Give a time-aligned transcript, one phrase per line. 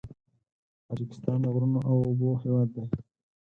[0.87, 2.85] تاجکستان د غرونو او اوبو هېواد دی.